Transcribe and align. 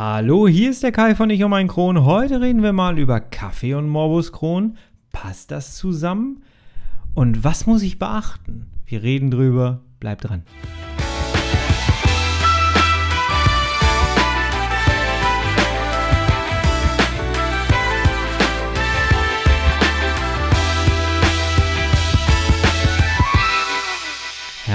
Hallo, 0.00 0.46
hier 0.46 0.70
ist 0.70 0.84
der 0.84 0.92
Kai 0.92 1.16
von 1.16 1.28
Ich 1.28 1.42
um 1.42 1.52
ein 1.54 1.66
Kron. 1.66 2.04
Heute 2.04 2.40
reden 2.40 2.62
wir 2.62 2.72
mal 2.72 3.00
über 3.00 3.18
Kaffee 3.18 3.74
und 3.74 3.88
Morbus 3.88 4.30
Crohn. 4.30 4.78
Passt 5.10 5.50
das 5.50 5.74
zusammen? 5.74 6.44
Und 7.14 7.42
was 7.42 7.66
muss 7.66 7.82
ich 7.82 7.98
beachten? 7.98 8.66
Wir 8.86 9.02
reden 9.02 9.32
drüber. 9.32 9.80
Bleibt 9.98 10.22
dran. 10.22 10.44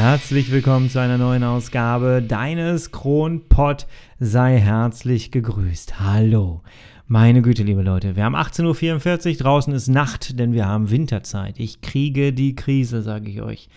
Herzlich 0.03 0.51
willkommen 0.51 0.89
zu 0.89 0.99
einer 0.99 1.17
neuen 1.17 1.45
Ausgabe 1.45 2.21
deines 2.21 2.91
Kronpott. 2.91 3.87
Sei 4.19 4.59
herzlich 4.59 5.31
gegrüßt. 5.31 6.01
Hallo. 6.01 6.61
Meine 7.07 7.41
Güte, 7.41 7.63
liebe 7.63 7.83
Leute, 7.83 8.17
wir 8.17 8.25
haben 8.25 8.35
18.44 8.35 9.29
Uhr, 9.29 9.37
draußen 9.37 9.73
ist 9.73 9.87
Nacht, 9.87 10.37
denn 10.37 10.51
wir 10.51 10.67
haben 10.67 10.91
Winterzeit. 10.91 11.57
Ich 11.57 11.79
kriege 11.79 12.33
die 12.33 12.53
Krise, 12.53 13.01
sage 13.01 13.29
ich 13.29 13.41
euch. 13.41 13.69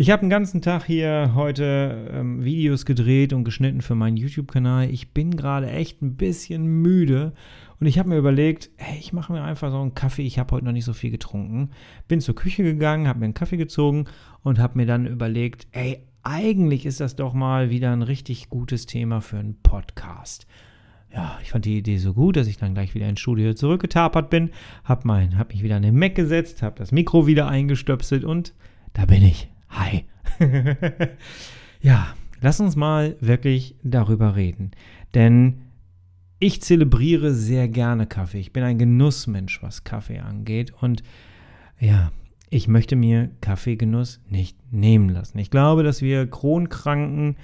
Ich 0.00 0.08
habe 0.08 0.20
den 0.20 0.30
ganzen 0.30 0.62
Tag 0.62 0.86
hier 0.86 1.32
heute 1.34 2.08
ähm, 2.10 2.42
Videos 2.42 2.86
gedreht 2.86 3.34
und 3.34 3.44
geschnitten 3.44 3.82
für 3.82 3.94
meinen 3.94 4.16
YouTube-Kanal. 4.16 4.88
Ich 4.88 5.12
bin 5.12 5.36
gerade 5.36 5.68
echt 5.68 6.00
ein 6.00 6.16
bisschen 6.16 6.64
müde 6.64 7.34
und 7.78 7.86
ich 7.86 7.98
habe 7.98 8.08
mir 8.08 8.16
überlegt, 8.16 8.70
hey, 8.78 8.98
ich 8.98 9.12
mache 9.12 9.30
mir 9.30 9.42
einfach 9.42 9.70
so 9.70 9.78
einen 9.78 9.94
Kaffee. 9.94 10.22
Ich 10.22 10.38
habe 10.38 10.54
heute 10.54 10.64
noch 10.64 10.72
nicht 10.72 10.86
so 10.86 10.94
viel 10.94 11.10
getrunken. 11.10 11.72
Bin 12.08 12.22
zur 12.22 12.34
Küche 12.34 12.62
gegangen, 12.62 13.08
habe 13.08 13.18
mir 13.18 13.26
einen 13.26 13.34
Kaffee 13.34 13.58
gezogen 13.58 14.06
und 14.42 14.58
habe 14.58 14.78
mir 14.78 14.86
dann 14.86 15.04
überlegt, 15.04 15.66
ey, 15.72 16.06
eigentlich 16.22 16.86
ist 16.86 17.00
das 17.00 17.14
doch 17.14 17.34
mal 17.34 17.68
wieder 17.68 17.92
ein 17.92 18.00
richtig 18.00 18.48
gutes 18.48 18.86
Thema 18.86 19.20
für 19.20 19.36
einen 19.36 19.60
Podcast 19.62 20.46
ja, 21.12 21.38
ich 21.42 21.50
fand 21.50 21.64
die 21.66 21.76
Idee 21.76 21.98
so 21.98 22.14
gut, 22.14 22.36
dass 22.36 22.46
ich 22.46 22.56
dann 22.56 22.72
gleich 22.72 22.94
wieder 22.94 23.08
ins 23.08 23.18
Studio 23.20 23.52
zurückgetapert 23.52 24.30
bin, 24.30 24.50
habe 24.84 25.36
hab 25.36 25.52
mich 25.52 25.62
wieder 25.62 25.74
an 25.74 25.82
den 25.82 25.98
Mac 25.98 26.14
gesetzt, 26.14 26.62
habe 26.62 26.78
das 26.78 26.92
Mikro 26.92 27.26
wieder 27.26 27.48
eingestöpselt 27.48 28.24
und 28.24 28.54
da 28.94 29.04
bin 29.06 29.24
ich. 29.24 29.50
Hi. 29.70 30.04
ja, 31.80 32.14
lass 32.40 32.60
uns 32.60 32.76
mal 32.76 33.16
wirklich 33.20 33.76
darüber 33.82 34.36
reden. 34.36 34.72
Denn 35.14 35.62
ich 36.38 36.62
zelebriere 36.62 37.34
sehr 37.34 37.68
gerne 37.68 38.06
Kaffee. 38.06 38.40
Ich 38.40 38.52
bin 38.52 38.62
ein 38.62 38.78
Genussmensch, 38.78 39.62
was 39.62 39.84
Kaffee 39.84 40.20
angeht. 40.20 40.72
Und 40.80 41.02
ja, 41.78 42.10
ich 42.48 42.66
möchte 42.66 42.96
mir 42.96 43.30
Kaffeegenuss 43.40 44.20
nicht 44.28 44.56
nehmen 44.72 45.08
lassen. 45.08 45.38
Ich 45.38 45.50
glaube, 45.50 45.82
dass 45.82 46.02
wir 46.02 46.26
Kronkranken 46.26 47.36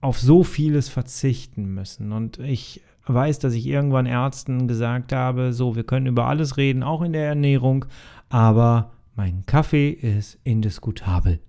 auf 0.00 0.18
so 0.18 0.42
vieles 0.42 0.88
verzichten 0.88 1.72
müssen. 1.72 2.12
Und 2.12 2.38
ich 2.38 2.82
weiß, 3.06 3.38
dass 3.38 3.54
ich 3.54 3.66
irgendwann 3.66 4.06
Ärzten 4.06 4.68
gesagt 4.68 5.12
habe, 5.12 5.52
so, 5.52 5.76
wir 5.76 5.84
können 5.84 6.06
über 6.06 6.26
alles 6.26 6.56
reden, 6.56 6.82
auch 6.82 7.02
in 7.02 7.12
der 7.12 7.26
Ernährung, 7.26 7.86
aber 8.28 8.93
mein 9.16 9.44
Kaffee 9.46 9.90
ist 9.90 10.38
indiskutabel. 10.44 11.40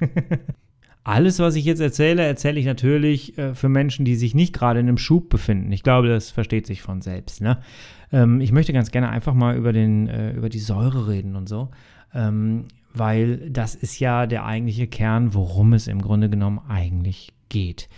Alles, 1.04 1.40
was 1.40 1.56
ich 1.56 1.64
jetzt 1.64 1.80
erzähle, 1.80 2.24
erzähle 2.24 2.60
ich 2.60 2.66
natürlich 2.66 3.36
äh, 3.36 3.54
für 3.54 3.68
Menschen, 3.68 4.04
die 4.04 4.14
sich 4.14 4.34
nicht 4.34 4.52
gerade 4.52 4.78
in 4.80 4.86
einem 4.86 4.98
Schub 4.98 5.28
befinden. 5.28 5.72
Ich 5.72 5.82
glaube, 5.82 6.08
das 6.08 6.30
versteht 6.30 6.66
sich 6.66 6.82
von 6.82 7.02
selbst. 7.02 7.40
Ne? 7.40 7.58
Ähm, 8.12 8.40
ich 8.40 8.52
möchte 8.52 8.72
ganz 8.72 8.92
gerne 8.92 9.08
einfach 9.08 9.34
mal 9.34 9.56
über, 9.56 9.72
den, 9.72 10.06
äh, 10.08 10.32
über 10.32 10.48
die 10.48 10.60
Säure 10.60 11.08
reden 11.08 11.34
und 11.34 11.48
so, 11.48 11.70
ähm, 12.14 12.66
weil 12.94 13.50
das 13.50 13.74
ist 13.74 13.98
ja 13.98 14.26
der 14.26 14.44
eigentliche 14.44 14.86
Kern, 14.86 15.34
worum 15.34 15.72
es 15.72 15.88
im 15.88 16.00
Grunde 16.00 16.30
genommen 16.30 16.60
eigentlich 16.68 17.32
geht. 17.48 17.88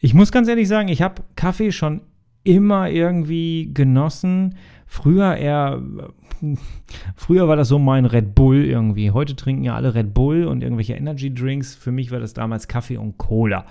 Ich 0.00 0.12
muss 0.12 0.32
ganz 0.32 0.48
ehrlich 0.48 0.68
sagen, 0.68 0.88
ich 0.88 1.00
habe 1.00 1.22
Kaffee 1.36 1.72
schon 1.72 2.02
immer 2.44 2.90
irgendwie 2.90 3.70
genossen. 3.72 4.56
Früher 4.86 5.36
eher, 5.36 5.80
früher 7.16 7.48
war 7.48 7.56
das 7.56 7.68
so 7.68 7.78
mein 7.78 8.04
Red 8.04 8.34
Bull 8.34 8.64
irgendwie. 8.64 9.10
Heute 9.10 9.36
trinken 9.36 9.64
ja 9.64 9.74
alle 9.74 9.94
Red 9.94 10.14
Bull 10.14 10.44
und 10.44 10.62
irgendwelche 10.62 10.94
Energy 10.94 11.32
Drinks. 11.32 11.74
Für 11.74 11.92
mich 11.92 12.10
war 12.10 12.20
das 12.20 12.34
damals 12.34 12.68
Kaffee 12.68 12.96
und 12.96 13.18
Cola. 13.18 13.66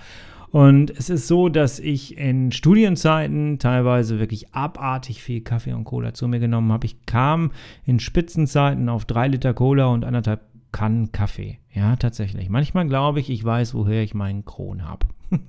Und 0.50 0.90
es 0.90 1.08
ist 1.08 1.28
so, 1.28 1.48
dass 1.48 1.78
ich 1.78 2.18
in 2.18 2.52
Studienzeiten 2.52 3.58
teilweise 3.58 4.20
wirklich 4.20 4.54
abartig 4.54 5.22
viel 5.22 5.40
Kaffee 5.40 5.72
und 5.72 5.84
Cola 5.84 6.12
zu 6.12 6.28
mir 6.28 6.40
genommen 6.40 6.70
habe. 6.72 6.84
Ich 6.84 7.06
kam 7.06 7.52
in 7.86 7.98
Spitzenzeiten 7.98 8.90
auf 8.90 9.06
drei 9.06 9.28
Liter 9.28 9.54
Cola 9.54 9.86
und 9.86 10.04
anderthalb 10.04 10.42
Kannen 10.70 11.10
Kaffee. 11.10 11.58
Ja, 11.72 11.96
tatsächlich. 11.96 12.50
Manchmal 12.50 12.86
glaube 12.86 13.20
ich, 13.20 13.30
ich 13.30 13.42
weiß, 13.42 13.74
woher 13.74 14.02
ich 14.02 14.14
meinen 14.14 14.44
Kron 14.44 14.84
habe. 14.86 15.06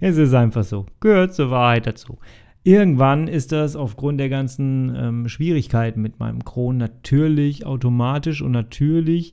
es 0.00 0.16
ist 0.16 0.34
einfach 0.34 0.62
so. 0.62 0.86
Gehört 1.00 1.34
zur 1.34 1.50
Wahrheit 1.50 1.88
dazu. 1.88 2.18
Irgendwann 2.64 3.26
ist 3.26 3.50
das 3.50 3.74
aufgrund 3.74 4.20
der 4.20 4.28
ganzen 4.28 4.94
ähm, 4.94 5.28
Schwierigkeiten 5.28 6.00
mit 6.00 6.20
meinem 6.20 6.44
Kron 6.44 6.76
natürlich 6.76 7.66
automatisch 7.66 8.40
und 8.40 8.52
natürlich 8.52 9.32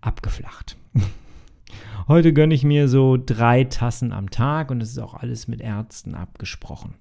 abgeflacht. 0.00 0.76
Heute 2.08 2.32
gönne 2.32 2.54
ich 2.54 2.64
mir 2.64 2.88
so 2.88 3.16
drei 3.16 3.64
Tassen 3.64 4.12
am 4.12 4.30
Tag 4.30 4.70
und 4.70 4.80
es 4.80 4.90
ist 4.90 4.98
auch 4.98 5.14
alles 5.14 5.48
mit 5.48 5.60
Ärzten 5.60 6.14
abgesprochen. 6.14 6.94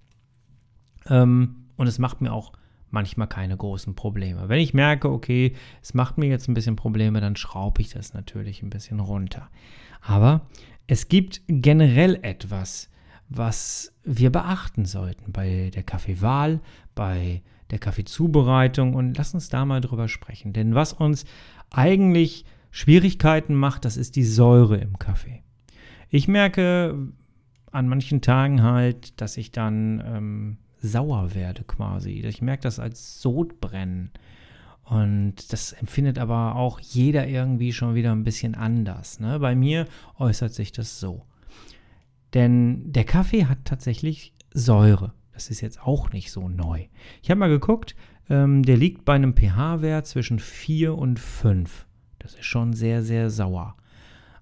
Ähm, 1.08 1.68
und 1.78 1.88
es 1.88 2.00
macht 2.00 2.22
mir 2.22 2.34
auch 2.34 2.54
manchmal 2.90 3.28
keine 3.28 3.56
großen 3.56 3.96
Probleme. 3.96 4.50
Wenn 4.50 4.60
ich 4.60 4.74
merke, 4.74 5.10
okay, 5.10 5.54
es 5.82 5.94
macht 5.94 6.18
mir 6.18 6.28
jetzt 6.28 6.48
ein 6.48 6.54
bisschen 6.54 6.76
Probleme, 6.76 7.22
dann 7.22 7.36
schraube 7.36 7.82
ich 7.82 7.90
das 7.90 8.14
natürlich 8.14 8.62
ein 8.62 8.70
bisschen 8.70 9.00
runter. 9.00 9.50
Aber 10.02 10.48
es 10.88 11.08
gibt 11.08 11.42
generell 11.48 12.20
etwas, 12.22 12.90
was 13.34 13.94
wir 14.04 14.30
beachten 14.30 14.86
sollten 14.86 15.32
bei 15.32 15.72
der 15.74 15.84
Kaffeewahl, 15.84 16.60
bei 16.94 17.42
der 17.72 17.80
Kaffeezubereitung 17.80 18.94
und 18.94 19.18
lass 19.18 19.34
uns 19.34 19.48
da 19.48 19.66
mal 19.66 19.80
drüber 19.80 20.10
sprechen. 20.10 20.52
Denn 20.52 20.76
was 20.76 20.92
uns 20.92 21.24
eigentlich 21.70 22.46
Schwierigkeiten 22.72 23.56
macht, 23.56 23.86
das 23.86 23.96
ist 23.96 24.18
die 24.18 24.26
Säure 24.26 24.78
im 24.78 25.00
Kaffee. 25.00 25.44
Ich 26.10 26.28
merke 26.28 27.08
an 27.72 27.88
manchen 27.88 28.20
Tagen 28.20 28.64
halt, 28.64 29.20
dass 29.22 29.38
ich 29.38 29.54
dann 29.54 30.04
ähm, 30.06 30.58
sauer 30.82 31.34
werde 31.34 31.64
quasi. 31.64 32.22
Ich 32.26 32.42
merke 32.42 32.64
das 32.64 32.80
als 32.80 33.22
Sodbrennen. 33.22 34.12
Und 34.84 35.54
das 35.54 35.72
empfindet 35.72 36.20
aber 36.20 36.56
auch 36.58 36.82
jeder 36.82 37.26
irgendwie 37.28 37.72
schon 37.72 37.96
wieder 37.96 38.12
ein 38.12 38.26
bisschen 38.26 38.56
anders. 38.56 39.22
Ne? 39.22 39.40
Bei 39.40 39.56
mir 39.56 39.88
äußert 40.20 40.54
sich 40.54 40.74
das 40.74 41.00
so. 41.00 41.26
Denn 42.34 42.92
der 42.92 43.04
Kaffee 43.04 43.46
hat 43.46 43.66
tatsächlich 43.66 44.34
Säure. 44.54 45.14
Das 45.34 45.50
ist 45.50 45.62
jetzt 45.62 45.82
auch 45.82 46.12
nicht 46.12 46.32
so 46.32 46.48
neu. 46.50 46.86
Ich 47.22 47.30
habe 47.30 47.40
mal 47.40 47.50
geguckt, 47.50 47.96
ähm, 48.30 48.64
der 48.64 48.78
liegt 48.78 49.06
bei 49.06 49.14
einem 49.16 49.36
pH-Wert 49.36 50.06
zwischen 50.06 50.40
4 50.40 50.98
und 50.98 51.20
5. 51.20 51.86
Das 52.20 52.36
ist 52.36 52.46
schon 52.46 52.74
sehr, 52.74 53.04
sehr 53.04 53.30
sauer. 53.30 53.76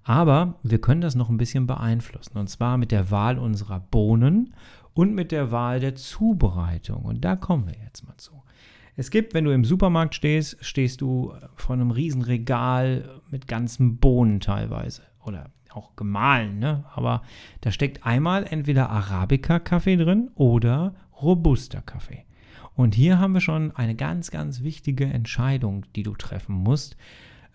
Aber 0.04 0.56
wir 0.64 0.82
können 0.82 1.02
das 1.02 1.16
noch 1.16 1.30
ein 1.30 1.38
bisschen 1.38 1.68
beeinflussen. 1.68 2.38
Und 2.38 2.50
zwar 2.50 2.78
mit 2.78 2.92
der 2.92 3.12
Wahl 3.12 3.38
unserer 3.38 3.80
Bohnen 3.80 4.54
und 4.94 5.14
mit 5.14 5.32
der 5.32 5.52
Wahl 5.52 5.80
der 5.80 5.96
Zubereitung. 5.96 7.04
Und 7.04 7.24
da 7.24 7.36
kommen 7.36 7.68
wir 7.68 7.76
jetzt 7.84 8.06
mal 8.06 8.18
zu. 8.18 8.44
Es 8.96 9.12
gibt, 9.12 9.34
wenn 9.34 9.46
du 9.46 9.52
im 9.52 9.64
Supermarkt 9.64 10.16
stehst, 10.16 10.58
stehst 10.60 11.02
du 11.02 11.34
vor 11.56 11.76
einem 11.76 11.92
riesen 11.92 12.22
Regal 12.22 13.22
mit 13.30 13.48
ganzen 13.48 13.98
Bohnen 13.98 14.40
teilweise. 14.40 15.04
Oder 15.24 15.52
auch 15.72 15.96
gemahlen, 15.96 16.60
ne? 16.60 16.86
Aber 16.94 17.22
da 17.62 17.72
steckt 17.72 18.06
einmal 18.06 18.46
entweder 18.50 18.90
Arabica-Kaffee 18.90 19.98
drin 19.98 20.30
oder 20.36 20.96
Robusta-Kaffee. 21.22 22.26
Und 22.76 22.96
hier 22.96 23.20
haben 23.20 23.34
wir 23.34 23.42
schon 23.42 23.76
eine 23.76 23.96
ganz, 23.96 24.32
ganz 24.32 24.64
wichtige 24.64 25.06
Entscheidung, 25.06 25.86
die 25.96 26.04
du 26.04 26.16
treffen 26.16 26.56
musst. 26.56 26.96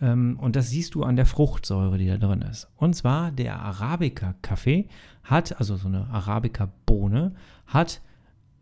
Ähm, 0.00 0.38
und 0.40 0.56
das 0.56 0.68
siehst 0.68 0.94
du 0.94 1.02
an 1.02 1.16
der 1.16 1.26
Fruchtsäure, 1.26 1.98
die 1.98 2.06
da 2.06 2.18
drin 2.18 2.42
ist. 2.42 2.68
Und 2.76 2.94
zwar 2.94 3.32
der 3.32 3.60
Arabica-Kaffee 3.60 4.88
hat, 5.22 5.58
also 5.58 5.76
so 5.76 5.88
eine 5.88 6.08
Arabica-Bohne, 6.08 7.34
hat 7.66 8.02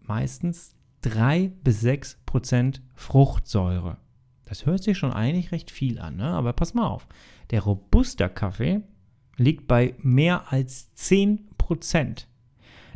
meistens 0.00 0.76
3 1.02 1.52
bis 1.64 1.80
6 1.80 2.20
Prozent 2.26 2.82
Fruchtsäure. 2.94 3.96
Das 4.44 4.66
hört 4.66 4.82
sich 4.82 4.98
schon 4.98 5.12
eigentlich 5.12 5.50
recht 5.50 5.70
viel 5.70 5.98
an, 5.98 6.16
ne? 6.16 6.26
aber 6.26 6.52
pass 6.52 6.74
mal 6.74 6.86
auf. 6.86 7.08
Der 7.50 7.62
Robusta-Kaffee 7.62 8.82
liegt 9.36 9.66
bei 9.66 9.94
mehr 9.98 10.52
als 10.52 10.90
10%. 10.96 12.26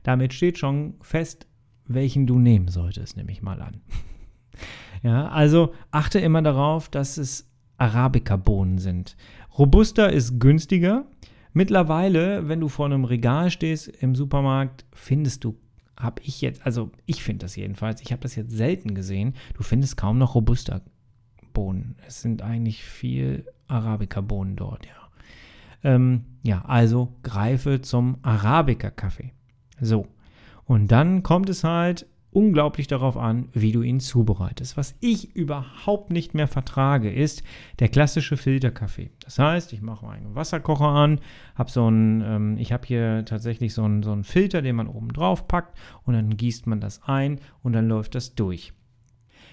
Damit 0.03 0.33
steht 0.35 0.59
schon 0.59 0.95
fest, 1.01 1.47
welchen 1.87 2.27
du 2.27 2.39
nehmen 2.39 2.69
solltest, 2.69 3.17
nehme 3.17 3.33
ich 3.33 3.43
mal 3.43 3.61
an. 3.63 3.81
ja, 5.03 5.29
also 5.29 5.75
achte 5.91 6.19
immer 6.19 6.43
darauf, 6.43 6.89
dass 6.89 7.17
es 7.17 7.51
Arabica-Bohnen 7.79 8.79
sind. 8.79 9.17
Robusta 9.59 10.07
ist 10.07 10.39
günstiger. 10.39 11.07
Mittlerweile, 11.53 12.49
wenn 12.49 12.61
du 12.61 12.69
vor 12.69 12.87
einem 12.87 13.05
Regal 13.05 13.51
stehst 13.51 13.89
im 13.89 14.15
Supermarkt, 14.15 14.85
findest 14.93 15.45
du, 15.45 15.59
habe 15.97 16.21
ich 16.23 16.43
jetzt, 16.43 16.65
also 16.67 16.91
ich 17.07 17.23
finde 17.23 17.47
das 17.47 17.57
jedenfalls, 17.57 18.03
ich 18.03 18.13
habe 18.13 18.23
das 18.23 18.35
jetzt 18.35 18.53
selten 18.53 18.95
gesehen, 18.95 19.35
du 19.55 19.63
findest 19.63 19.97
kaum 19.97 20.19
noch 20.19 20.35
Robusta-Bohnen. 20.35 21.97
Es 22.07 22.21
sind 22.21 22.43
eigentlich 22.43 22.85
viel 22.85 23.47
Arabica-Bohnen 23.69 24.57
dort, 24.57 24.87
ja. 24.87 25.06
Ähm, 25.83 26.25
ja, 26.43 26.65
also 26.67 27.17
greife 27.23 27.81
zum 27.81 28.19
Arabica-Kaffee. 28.23 29.33
So. 29.81 30.07
Und 30.65 30.91
dann 30.91 31.23
kommt 31.23 31.49
es 31.49 31.65
halt 31.65 32.07
unglaublich 32.37 32.87
darauf 32.87 33.17
an, 33.17 33.49
wie 33.55 33.73
du 33.73 33.81
ihn 33.81 33.99
zubereitest. 33.99 34.77
Was 34.77 34.95
ich 35.01 35.35
überhaupt 35.35 36.11
nicht 36.11 36.35
mehr 36.35 36.49
vertrage, 36.49 37.11
ist 37.11 37.43
der 37.79 37.89
klassische 37.89 38.37
Filterkaffee. 38.37 39.11
Das 39.25 39.39
heißt, 39.39 39.73
ich 39.73 39.81
mache 39.81 40.05
meinen 40.05 40.35
Wasserkocher 40.35 40.85
an, 40.85 41.21
habe 41.55 41.71
so 41.71 41.87
einen, 41.87 42.21
ähm, 42.21 42.59
ich 42.59 42.73
habe 42.73 42.87
hier 42.87 43.25
tatsächlich 43.25 43.73
so 43.73 43.85
einen, 43.85 44.03
so 44.03 44.13
einen 44.13 44.23
Filter, 44.23 44.61
den 44.61 44.77
man 44.77 44.87
oben 44.87 45.15
drauf 45.15 45.49
packt 45.49 45.79
und 46.05 46.13
dann 46.13 46.37
gießt 46.37 46.67
man 46.67 46.79
das 46.79 47.01
ein 47.05 47.41
und 47.63 47.73
dann 47.73 47.89
läuft 47.89 48.15
das 48.15 48.35
durch. 48.35 48.75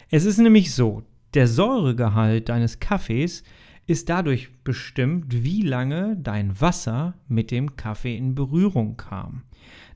Es 0.10 0.26
ist 0.26 0.40
nämlich 0.40 0.76
so, 0.76 1.04
der 1.36 1.48
Säuregehalt 1.48 2.50
deines 2.50 2.82
Kaffees 2.82 3.44
ist 3.86 4.10
dadurch 4.10 4.50
bestimmt, 4.64 5.44
wie 5.44 5.62
lange 5.62 6.18
dein 6.18 6.60
Wasser 6.60 7.16
mit 7.28 7.52
dem 7.52 7.76
Kaffee 7.76 8.16
in 8.16 8.36
Berührung 8.36 8.98
kam. 8.98 9.44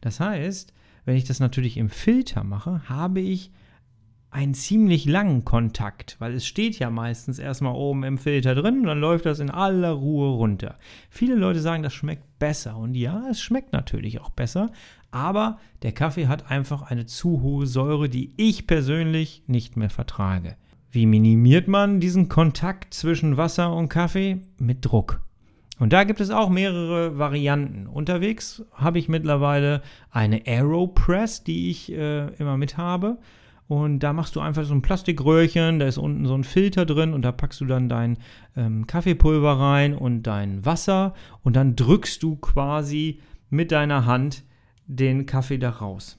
Das 0.02 0.20
heißt, 0.20 0.74
wenn 1.06 1.16
ich 1.16 1.24
das 1.24 1.40
natürlich 1.40 1.78
im 1.78 1.90
Filter 1.90 2.44
mache, 2.44 2.88
habe 2.90 3.22
ich 3.22 3.52
einen 4.30 4.54
ziemlich 4.54 5.06
langen 5.06 5.46
Kontakt, 5.46 6.18
weil 6.20 6.34
es 6.34 6.46
steht 6.46 6.78
ja 6.80 6.90
meistens 6.90 7.40
erstmal 7.40 7.74
oben 7.74 8.04
im 8.04 8.18
Filter 8.18 8.56
drin 8.56 8.82
und 8.82 8.88
dann 8.88 9.00
läuft 9.00 9.26
das 9.26 9.40
in 9.40 9.50
aller 9.50 9.92
Ruhe 9.92 10.30
runter. 10.36 10.78
Viele 11.10 11.36
Leute 11.36 11.62
sagen, 11.62 11.82
das 11.82 11.94
schmeckt 11.94 12.38
besser 12.38 12.78
und 12.78 12.96
ja, 12.96 13.24
es 13.32 13.42
schmeckt 13.42 13.72
natürlich 13.72 14.20
auch 14.20 14.30
besser, 14.30 14.70
aber 15.12 15.60
der 15.82 15.94
Kaffee 15.94 16.28
hat 16.28 16.52
einfach 16.52 16.84
eine 16.84 17.06
zu 17.06 17.42
hohe 17.42 17.66
Säure, 17.66 18.10
die 18.10 18.34
ich 18.36 18.68
persönlich 18.68 19.44
nicht 19.48 19.78
mehr 19.78 19.90
vertrage. 19.90 20.58
Wie 20.98 21.06
minimiert 21.06 21.68
man 21.68 22.00
diesen 22.00 22.28
Kontakt 22.28 22.92
zwischen 22.92 23.38
Wasser 23.38 23.72
und 23.72 23.88
Kaffee? 23.88 24.42
Mit 24.58 24.84
Druck. 24.84 25.22
Und 25.78 25.94
da 25.94 26.06
gibt 26.06 26.20
es 26.20 26.32
auch 26.32 26.50
mehrere 26.50 27.20
Varianten. 27.20 27.86
Unterwegs 27.86 28.64
habe 28.74 28.98
ich 28.98 29.08
mittlerweile 29.08 29.84
eine 30.10 30.48
Aeropress, 30.48 31.44
die 31.44 31.70
ich 31.70 31.92
äh, 31.92 32.30
immer 32.40 32.58
mit 32.58 32.78
habe. 32.78 33.20
Und 33.68 34.00
da 34.00 34.12
machst 34.12 34.36
du 34.36 34.40
einfach 34.40 34.64
so 34.64 34.74
ein 34.74 34.82
Plastikröhrchen, 34.82 35.78
da 35.78 35.86
ist 35.86 36.00
unten 36.00 36.26
so 36.26 36.34
ein 36.34 36.44
Filter 36.44 36.84
drin 36.88 37.14
und 37.14 37.22
da 37.22 37.32
packst 37.32 37.62
du 37.62 37.66
dann 37.66 37.90
dein 37.90 38.18
ähm, 38.56 38.88
Kaffeepulver 38.88 39.60
rein 39.60 39.94
und 39.94 40.24
dein 40.24 40.66
Wasser 40.66 41.14
und 41.44 41.56
dann 41.56 41.76
drückst 41.76 42.24
du 42.24 42.38
quasi 42.38 43.20
mit 43.52 43.72
deiner 43.72 44.08
Hand 44.08 44.46
den 44.88 45.28
Kaffee 45.28 45.60
da 45.60 45.70
raus. 45.70 46.18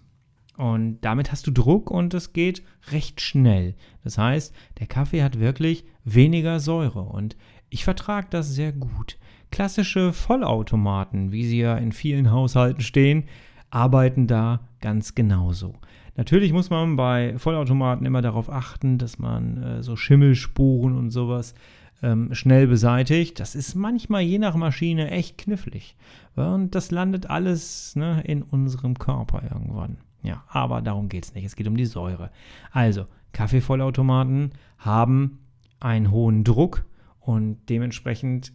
Und 0.58 0.99
damit 1.02 1.31
hast 1.31 1.46
du 1.46 1.52
Druck 1.52 1.88
und 1.88 2.12
es 2.14 2.32
geht 2.32 2.64
recht 2.90 3.20
schnell. 3.20 3.76
Das 4.02 4.19
heißt, 4.19 4.52
der 4.81 4.88
Kaffee 4.88 5.22
hat 5.22 5.38
wirklich 5.38 5.84
weniger 6.05 6.58
Säure 6.58 7.02
und 7.02 7.37
ich 7.70 7.84
vertrage 7.84 8.26
das 8.31 8.52
sehr 8.55 8.72
gut. 8.72 9.19
Klassische 9.52 10.12
Vollautomaten, 10.12 11.31
wie 11.31 11.46
sie 11.46 11.60
ja 11.60 11.76
in 11.76 11.93
vielen 11.93 12.32
Haushalten 12.32 12.82
stehen, 12.82 13.26
arbeiten 13.70 14.26
da 14.26 14.58
ganz 14.81 15.14
genauso. 15.14 15.76
Natürlich 16.16 16.52
muss 16.52 16.70
man 16.70 16.96
bei 16.96 17.38
Vollautomaten 17.38 18.04
immer 18.04 18.20
darauf 18.20 18.50
achten, 18.50 18.99
dass 18.99 19.20
man 19.20 19.62
äh, 19.62 19.82
so 19.84 19.94
Schimmelspuren 19.94 20.99
und 20.99 21.11
sowas 21.12 21.54
ähm, 22.02 22.34
schnell 22.34 22.66
beseitigt. 22.66 23.38
Das 23.38 23.54
ist 23.54 23.76
manchmal 23.76 24.22
je 24.22 24.40
nach 24.40 24.56
Maschine 24.56 25.12
echt 25.12 25.38
knifflig. 25.38 25.94
Und 26.34 26.75
das 26.75 26.90
landet 26.90 27.31
alles 27.31 27.94
ne, 27.94 28.25
in 28.26 28.43
unserem 28.43 28.99
Körper 28.99 29.44
irgendwann. 29.49 29.99
Ja, 30.28 30.44
aber 30.48 30.82
darum 30.82 31.08
geht 31.08 31.25
es 31.25 31.34
nicht. 31.34 31.46
Es 31.46 31.56
geht 31.56 31.66
um 31.69 31.76
die 31.78 31.86
Säure. 31.86 32.30
Also, 32.70 33.06
Kaffeevollautomaten 33.32 34.52
haben 34.76 35.38
einen 35.80 36.10
hohen 36.10 36.44
Druck 36.44 36.84
und 37.19 37.56
dementsprechend 37.70 38.52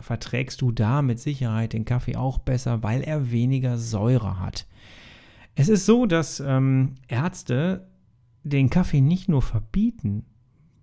verträgst 0.00 0.60
du 0.62 0.72
da 0.72 1.00
mit 1.00 1.20
Sicherheit 1.20 1.74
den 1.74 1.84
Kaffee 1.84 2.16
auch 2.16 2.38
besser, 2.38 2.82
weil 2.82 3.02
er 3.02 3.30
weniger 3.30 3.78
Säure 3.78 4.40
hat. 4.40 4.66
Es 5.54 5.68
ist 5.68 5.86
so, 5.86 6.06
dass 6.06 6.40
ähm, 6.40 6.96
Ärzte 7.06 7.86
den 8.42 8.68
Kaffee 8.68 9.00
nicht 9.00 9.28
nur 9.28 9.42
verbieten 9.42 10.24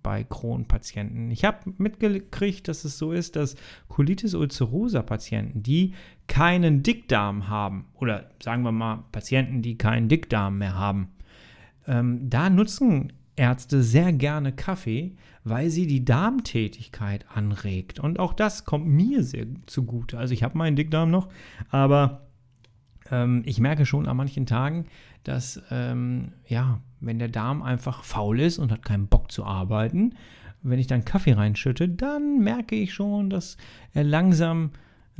bei 0.02 0.24
Kronpatienten. 0.24 1.30
Ich 1.30 1.44
habe 1.44 1.72
mitgekriegt, 1.78 2.68
dass 2.68 2.84
es 2.84 2.98
so 2.98 3.12
ist, 3.12 3.36
dass 3.36 3.56
Colitis 3.88 4.34
ulcerosa 4.34 5.02
Patienten, 5.02 5.62
die 5.62 5.94
keinen 6.26 6.82
Dickdarm 6.82 7.48
haben, 7.48 7.86
oder 7.94 8.30
sagen 8.42 8.62
wir 8.62 8.72
mal 8.72 9.04
Patienten, 9.12 9.62
die 9.62 9.76
keinen 9.76 10.08
Dickdarm 10.08 10.58
mehr 10.58 10.74
haben, 10.74 11.08
ähm, 11.86 12.30
da 12.30 12.50
nutzen 12.50 13.12
Ärzte 13.36 13.82
sehr 13.82 14.12
gerne 14.12 14.52
Kaffee, 14.52 15.16
weil 15.44 15.70
sie 15.70 15.86
die 15.86 16.04
Darmtätigkeit 16.04 17.24
anregt. 17.34 17.98
Und 17.98 18.18
auch 18.18 18.34
das 18.34 18.64
kommt 18.64 18.86
mir 18.86 19.22
sehr 19.22 19.46
zugute. 19.66 20.18
Also 20.18 20.34
ich 20.34 20.42
habe 20.42 20.58
meinen 20.58 20.76
Dickdarm 20.76 21.10
noch, 21.10 21.28
aber 21.70 22.26
ähm, 23.10 23.42
ich 23.46 23.58
merke 23.58 23.86
schon 23.86 24.06
an 24.06 24.16
manchen 24.16 24.46
Tagen, 24.46 24.86
dass, 25.24 25.62
ähm, 25.70 26.32
ja, 26.46 26.80
wenn 27.00 27.18
der 27.18 27.28
Darm 27.28 27.62
einfach 27.62 28.04
faul 28.04 28.40
ist 28.40 28.58
und 28.58 28.72
hat 28.72 28.84
keinen 28.84 29.08
Bock 29.08 29.32
zu 29.32 29.44
arbeiten, 29.44 30.14
wenn 30.62 30.78
ich 30.78 30.86
dann 30.86 31.04
Kaffee 31.04 31.32
reinschütte, 31.32 31.88
dann 31.88 32.40
merke 32.40 32.76
ich 32.76 32.92
schon, 32.92 33.30
dass 33.30 33.56
er 33.94 34.04
langsam 34.04 34.70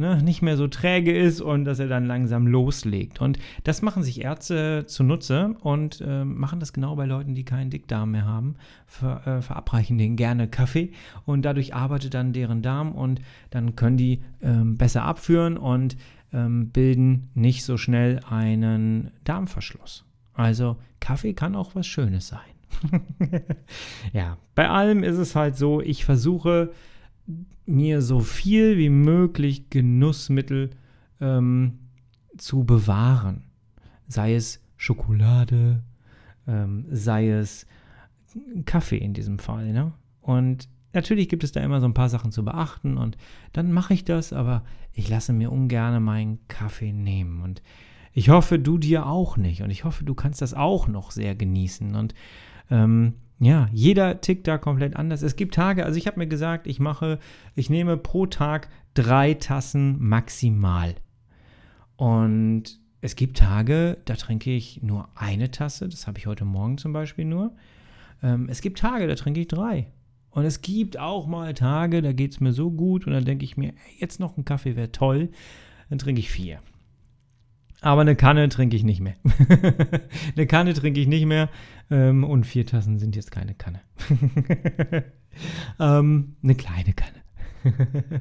ne, 0.00 0.22
nicht 0.22 0.42
mehr 0.42 0.56
so 0.56 0.66
träge 0.66 1.16
ist 1.16 1.40
und 1.40 1.64
dass 1.64 1.78
er 1.78 1.86
dann 1.86 2.06
langsam 2.06 2.46
loslegt. 2.46 3.20
Und 3.20 3.38
das 3.64 3.82
machen 3.82 4.02
sich 4.02 4.22
Ärzte 4.22 4.86
zunutze 4.86 5.54
und 5.60 6.00
äh, 6.00 6.24
machen 6.24 6.58
das 6.58 6.72
genau 6.72 6.96
bei 6.96 7.06
Leuten, 7.06 7.34
die 7.34 7.44
keinen 7.44 7.70
Dickdarm 7.70 8.10
mehr 8.10 8.24
haben, 8.24 8.56
ver, 8.86 9.26
äh, 9.26 9.42
verabreichen 9.42 9.98
denen 9.98 10.16
gerne 10.16 10.48
Kaffee 10.48 10.92
und 11.24 11.42
dadurch 11.42 11.74
arbeitet 11.74 12.14
dann 12.14 12.32
deren 12.32 12.62
Darm 12.62 12.92
und 12.92 13.20
dann 13.50 13.76
können 13.76 13.96
die 13.96 14.20
äh, 14.40 14.64
besser 14.64 15.04
abführen 15.04 15.56
und 15.56 15.96
ähm, 16.32 16.70
bilden 16.70 17.30
nicht 17.34 17.64
so 17.64 17.76
schnell 17.76 18.20
einen 18.28 19.10
Darmverschluss. 19.24 20.04
Also 20.40 20.78
Kaffee 21.00 21.34
kann 21.34 21.54
auch 21.54 21.74
was 21.74 21.86
Schönes 21.86 22.28
sein. 22.28 22.40
ja, 24.14 24.38
bei 24.54 24.70
allem 24.70 25.02
ist 25.02 25.18
es 25.18 25.36
halt 25.36 25.54
so, 25.54 25.82
ich 25.82 26.06
versuche 26.06 26.72
mir 27.66 28.00
so 28.00 28.20
viel 28.20 28.78
wie 28.78 28.88
möglich 28.88 29.68
Genussmittel 29.68 30.70
ähm, 31.20 31.78
zu 32.38 32.64
bewahren. 32.64 33.44
Sei 34.08 34.34
es 34.34 34.62
Schokolade, 34.78 35.82
ähm, 36.46 36.86
sei 36.90 37.28
es 37.28 37.66
Kaffee 38.64 38.96
in 38.96 39.12
diesem 39.12 39.40
Fall. 39.40 39.72
Ne? 39.72 39.92
Und 40.22 40.70
natürlich 40.94 41.28
gibt 41.28 41.44
es 41.44 41.52
da 41.52 41.60
immer 41.60 41.80
so 41.80 41.86
ein 41.86 41.94
paar 41.94 42.08
Sachen 42.08 42.32
zu 42.32 42.46
beachten 42.46 42.96
und 42.96 43.18
dann 43.52 43.72
mache 43.72 43.92
ich 43.92 44.04
das, 44.04 44.32
aber 44.32 44.64
ich 44.94 45.06
lasse 45.10 45.34
mir 45.34 45.52
ungern 45.52 46.02
meinen 46.02 46.38
Kaffee 46.48 46.94
nehmen. 46.94 47.42
Und 47.42 47.62
ich 48.12 48.28
hoffe, 48.28 48.58
du 48.58 48.78
dir 48.78 49.06
auch 49.06 49.36
nicht. 49.36 49.62
Und 49.62 49.70
ich 49.70 49.84
hoffe, 49.84 50.04
du 50.04 50.14
kannst 50.14 50.42
das 50.42 50.54
auch 50.54 50.88
noch 50.88 51.10
sehr 51.10 51.34
genießen. 51.34 51.94
Und 51.94 52.14
ähm, 52.70 53.14
ja, 53.38 53.68
jeder 53.72 54.20
tickt 54.20 54.46
da 54.46 54.58
komplett 54.58 54.96
anders. 54.96 55.22
Es 55.22 55.36
gibt 55.36 55.54
Tage, 55.54 55.84
also 55.84 55.96
ich 55.96 56.06
habe 56.06 56.18
mir 56.18 56.26
gesagt, 56.26 56.66
ich 56.66 56.80
mache, 56.80 57.18
ich 57.54 57.70
nehme 57.70 57.96
pro 57.96 58.26
Tag 58.26 58.68
drei 58.94 59.34
Tassen 59.34 59.96
maximal. 59.98 60.94
Und 61.96 62.80
es 63.00 63.16
gibt 63.16 63.38
Tage, 63.38 63.98
da 64.04 64.14
trinke 64.14 64.50
ich 64.50 64.82
nur 64.82 65.08
eine 65.14 65.50
Tasse. 65.50 65.88
Das 65.88 66.06
habe 66.06 66.18
ich 66.18 66.26
heute 66.26 66.44
Morgen 66.44 66.78
zum 66.78 66.92
Beispiel 66.92 67.24
nur. 67.24 67.54
Ähm, 68.22 68.48
es 68.50 68.60
gibt 68.60 68.78
Tage, 68.78 69.06
da 69.06 69.14
trinke 69.14 69.40
ich 69.40 69.48
drei. 69.48 69.86
Und 70.30 70.44
es 70.44 70.60
gibt 70.60 70.98
auch 70.98 71.26
mal 71.26 71.54
Tage, 71.54 72.02
da 72.02 72.12
geht 72.12 72.32
es 72.32 72.40
mir 72.40 72.52
so 72.52 72.70
gut 72.70 73.06
und 73.06 73.12
dann 73.12 73.24
denke 73.24 73.44
ich 73.44 73.56
mir, 73.56 73.72
jetzt 73.98 74.20
noch 74.20 74.36
ein 74.36 74.44
Kaffee 74.44 74.76
wäre 74.76 74.92
toll. 74.92 75.30
Dann 75.88 75.98
trinke 75.98 76.20
ich 76.20 76.30
vier. 76.30 76.60
Aber 77.82 78.02
eine 78.02 78.16
Kanne 78.16 78.48
trinke 78.48 78.76
ich 78.76 78.84
nicht 78.84 79.00
mehr. 79.00 79.16
eine 80.36 80.46
Kanne 80.46 80.74
trinke 80.74 81.00
ich 81.00 81.06
nicht 81.06 81.26
mehr. 81.26 81.48
Ähm, 81.90 82.24
und 82.24 82.44
vier 82.44 82.66
Tassen 82.66 82.98
sind 82.98 83.16
jetzt 83.16 83.30
keine 83.30 83.54
Kanne. 83.54 83.80
ähm, 85.80 86.36
eine 86.42 86.54
kleine 86.54 86.92
Kanne. 86.92 87.20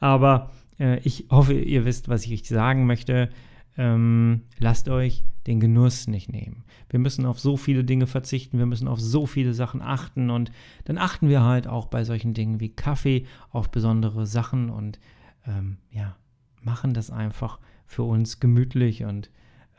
Aber 0.00 0.50
äh, 0.78 0.98
ich 1.00 1.26
hoffe, 1.30 1.52
ihr 1.54 1.84
wisst, 1.84 2.08
was 2.08 2.26
ich 2.26 2.48
sagen 2.48 2.86
möchte. 2.86 3.30
Ähm, 3.76 4.42
lasst 4.58 4.88
euch 4.88 5.24
den 5.46 5.60
Genuss 5.60 6.06
nicht 6.06 6.32
nehmen. 6.32 6.64
Wir 6.88 7.00
müssen 7.00 7.26
auf 7.26 7.40
so 7.40 7.56
viele 7.56 7.82
Dinge 7.82 8.06
verzichten, 8.06 8.58
wir 8.58 8.66
müssen 8.66 8.86
auf 8.86 9.00
so 9.00 9.26
viele 9.26 9.52
Sachen 9.52 9.82
achten 9.82 10.30
und 10.30 10.52
dann 10.84 10.96
achten 10.96 11.28
wir 11.28 11.42
halt 11.42 11.66
auch 11.66 11.86
bei 11.86 12.04
solchen 12.04 12.34
Dingen 12.34 12.60
wie 12.60 12.68
Kaffee 12.68 13.26
auf 13.50 13.70
besondere 13.70 14.26
Sachen 14.26 14.70
und 14.70 15.00
ähm, 15.46 15.78
ja, 15.90 16.16
machen 16.62 16.94
das 16.94 17.10
einfach 17.10 17.58
für 17.86 18.02
uns 18.02 18.40
gemütlich 18.40 19.04
und 19.04 19.30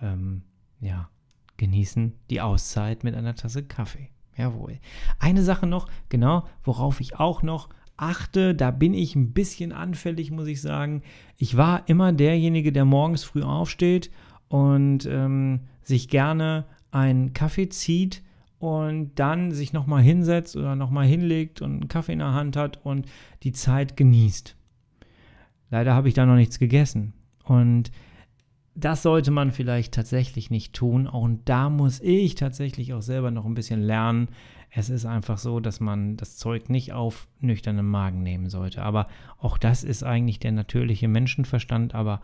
ähm, 0.01 0.43
ja, 0.79 1.09
genießen 1.57 2.13
die 2.29 2.41
Auszeit 2.41 3.03
mit 3.03 3.15
einer 3.15 3.35
Tasse 3.35 3.63
Kaffee. 3.63 4.09
Jawohl. 4.37 4.79
Eine 5.19 5.43
Sache 5.43 5.65
noch, 5.65 5.87
genau, 6.09 6.45
worauf 6.63 6.99
ich 6.99 7.17
auch 7.19 7.41
noch 7.41 7.69
achte, 7.97 8.53
da 8.53 8.71
bin 8.71 8.93
ich 8.93 9.15
ein 9.15 9.31
bisschen 9.31 9.71
anfällig, 9.71 10.31
muss 10.31 10.47
ich 10.47 10.61
sagen. 10.61 11.01
Ich 11.37 11.55
war 11.55 11.87
immer 11.87 12.11
derjenige, 12.11 12.71
der 12.71 12.85
morgens 12.85 13.23
früh 13.23 13.43
aufsteht 13.43 14.11
und 14.49 15.05
ähm, 15.05 15.61
sich 15.81 16.09
gerne 16.09 16.65
einen 16.91 17.33
Kaffee 17.33 17.69
zieht 17.69 18.23
und 18.59 19.15
dann 19.15 19.51
sich 19.51 19.73
nochmal 19.73 20.01
hinsetzt 20.01 20.55
oder 20.55 20.75
nochmal 20.75 21.05
hinlegt 21.05 21.61
und 21.61 21.71
einen 21.71 21.87
Kaffee 21.87 22.13
in 22.13 22.19
der 22.19 22.33
Hand 22.33 22.57
hat 22.57 22.83
und 22.83 23.07
die 23.43 23.51
Zeit 23.51 23.95
genießt. 23.95 24.55
Leider 25.69 25.93
habe 25.93 26.07
ich 26.07 26.13
da 26.13 26.25
noch 26.25 26.35
nichts 26.35 26.59
gegessen. 26.59 27.13
Und 27.45 27.91
das 28.75 29.03
sollte 29.03 29.31
man 29.31 29.51
vielleicht 29.51 29.93
tatsächlich 29.93 30.49
nicht 30.51 30.73
tun. 30.73 31.07
Und 31.07 31.47
da 31.47 31.69
muss 31.69 32.01
ich 32.01 32.35
tatsächlich 32.35 32.93
auch 32.93 33.01
selber 33.01 33.31
noch 33.31 33.45
ein 33.45 33.53
bisschen 33.53 33.81
lernen. 33.81 34.27
Es 34.69 34.89
ist 34.89 35.05
einfach 35.05 35.37
so, 35.37 35.61
dass 35.61 35.79
man 35.79 36.17
das 36.17 36.35
Zeug 36.35 36.69
nicht 36.69 36.91
auf 36.91 37.29
nüchternen 37.39 37.85
Magen 37.85 38.21
nehmen 38.23 38.49
sollte. 38.49 38.81
Aber 38.81 39.07
auch 39.37 39.57
das 39.57 39.83
ist 39.83 40.03
eigentlich 40.03 40.39
der 40.39 40.51
natürliche 40.51 41.07
Menschenverstand. 41.07 41.95
Aber 41.95 42.21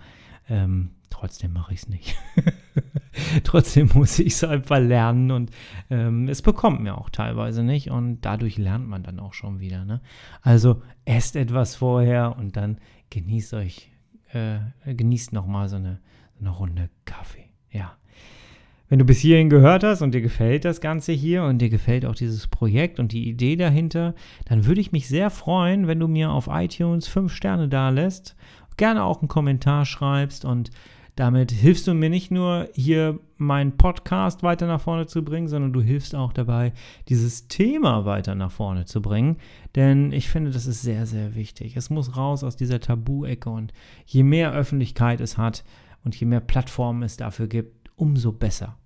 ähm, 0.49 0.91
trotzdem 1.09 1.53
mache 1.53 1.73
ich 1.73 1.83
es 1.83 1.87
nicht. 1.89 2.17
trotzdem 3.43 3.89
muss 3.93 4.19
ich 4.19 4.33
es 4.33 4.43
einfach 4.43 4.79
lernen 4.79 5.31
und 5.31 5.51
ähm, 5.89 6.27
es 6.27 6.41
bekommt 6.41 6.81
mir 6.81 6.97
auch 6.97 7.09
teilweise 7.09 7.63
nicht 7.63 7.91
und 7.91 8.21
dadurch 8.21 8.57
lernt 8.57 8.87
man 8.87 9.03
dann 9.03 9.19
auch 9.19 9.33
schon 9.33 9.59
wieder. 9.59 9.85
Ne? 9.85 10.01
Also 10.41 10.81
esst 11.05 11.35
etwas 11.35 11.75
vorher 11.75 12.35
und 12.37 12.57
dann 12.57 12.79
genießt 13.09 13.53
euch, 13.53 13.90
äh, 14.33 14.93
genießt 14.93 15.33
nochmal 15.33 15.69
so 15.69 15.77
eine 15.77 15.99
eine 16.41 16.49
Runde 16.49 16.89
Kaffee. 17.05 17.45
Ja. 17.71 17.93
Wenn 18.89 18.99
du 18.99 19.05
bis 19.05 19.19
hierhin 19.19 19.49
gehört 19.49 19.85
hast 19.85 20.01
und 20.01 20.13
dir 20.13 20.21
gefällt 20.21 20.65
das 20.65 20.81
Ganze 20.81 21.13
hier 21.13 21.43
und 21.43 21.59
dir 21.59 21.69
gefällt 21.69 22.05
auch 22.05 22.15
dieses 22.15 22.47
Projekt 22.47 22.99
und 22.99 23.13
die 23.13 23.29
Idee 23.29 23.55
dahinter, 23.55 24.15
dann 24.45 24.65
würde 24.65 24.81
ich 24.81 24.91
mich 24.91 25.07
sehr 25.07 25.29
freuen, 25.29 25.87
wenn 25.87 25.99
du 25.99 26.09
mir 26.09 26.31
auf 26.31 26.49
iTunes 26.51 27.07
fünf 27.07 27.33
Sterne 27.33 27.69
da 27.69 27.89
lässt, 27.89 28.35
gerne 28.75 29.05
auch 29.05 29.21
einen 29.21 29.29
Kommentar 29.29 29.85
schreibst 29.85 30.43
und 30.43 30.71
damit 31.21 31.51
hilfst 31.51 31.85
du 31.85 31.93
mir 31.93 32.09
nicht 32.09 32.31
nur 32.31 32.67
hier 32.73 33.19
meinen 33.37 33.77
Podcast 33.77 34.41
weiter 34.41 34.65
nach 34.65 34.81
vorne 34.81 35.05
zu 35.05 35.23
bringen, 35.23 35.47
sondern 35.47 35.71
du 35.71 35.79
hilfst 35.79 36.15
auch 36.15 36.33
dabei, 36.33 36.73
dieses 37.09 37.47
Thema 37.47 38.05
weiter 38.05 38.33
nach 38.33 38.51
vorne 38.51 38.85
zu 38.85 39.03
bringen. 39.03 39.37
Denn 39.75 40.11
ich 40.13 40.29
finde, 40.29 40.49
das 40.49 40.65
ist 40.65 40.81
sehr, 40.81 41.05
sehr 41.05 41.35
wichtig. 41.35 41.77
Es 41.77 41.91
muss 41.91 42.17
raus 42.17 42.43
aus 42.43 42.55
dieser 42.55 42.79
Tabu-Ecke 42.79 43.51
und 43.51 43.71
je 44.07 44.23
mehr 44.23 44.51
Öffentlichkeit 44.51 45.21
es 45.21 45.37
hat, 45.37 45.63
und 46.03 46.19
je 46.19 46.25
mehr 46.25 46.39
Plattformen 46.39 47.03
es 47.03 47.17
dafür 47.17 47.45
gibt, 47.45 47.91
umso 47.95 48.31
besser. 48.31 48.77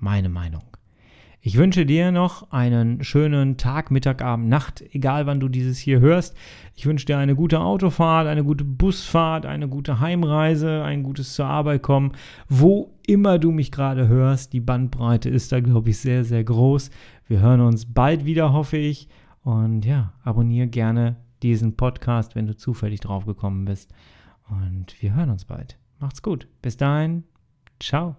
Meine 0.00 0.28
Meinung. 0.28 0.75
Ich 1.46 1.58
wünsche 1.58 1.86
dir 1.86 2.10
noch 2.10 2.50
einen 2.50 3.04
schönen 3.04 3.56
Tag, 3.56 3.92
Mittag, 3.92 4.20
Abend, 4.20 4.48
Nacht, 4.48 4.82
egal 4.90 5.26
wann 5.26 5.38
du 5.38 5.48
dieses 5.48 5.78
hier 5.78 6.00
hörst. 6.00 6.36
Ich 6.74 6.86
wünsche 6.86 7.06
dir 7.06 7.18
eine 7.18 7.36
gute 7.36 7.60
Autofahrt, 7.60 8.26
eine 8.26 8.42
gute 8.42 8.64
Busfahrt, 8.64 9.46
eine 9.46 9.68
gute 9.68 10.00
Heimreise, 10.00 10.82
ein 10.82 11.04
gutes 11.04 11.34
zur 11.34 11.46
Arbeit 11.46 11.84
kommen. 11.84 12.10
Wo 12.48 12.98
immer 13.06 13.38
du 13.38 13.52
mich 13.52 13.70
gerade 13.70 14.08
hörst, 14.08 14.54
die 14.54 14.60
Bandbreite 14.60 15.30
ist 15.30 15.52
da, 15.52 15.60
glaube 15.60 15.90
ich, 15.90 15.98
sehr, 15.98 16.24
sehr 16.24 16.42
groß. 16.42 16.90
Wir 17.28 17.38
hören 17.38 17.60
uns 17.60 17.86
bald 17.86 18.24
wieder, 18.24 18.52
hoffe 18.52 18.78
ich. 18.78 19.08
Und 19.44 19.84
ja, 19.84 20.14
abonniere 20.24 20.66
gerne 20.66 21.14
diesen 21.44 21.76
Podcast, 21.76 22.34
wenn 22.34 22.48
du 22.48 22.56
zufällig 22.56 22.98
drauf 22.98 23.24
gekommen 23.24 23.66
bist. 23.66 23.94
Und 24.48 25.00
wir 25.00 25.14
hören 25.14 25.30
uns 25.30 25.44
bald. 25.44 25.78
Macht's 26.00 26.22
gut. 26.22 26.48
Bis 26.60 26.76
dahin. 26.76 27.22
Ciao. 27.78 28.16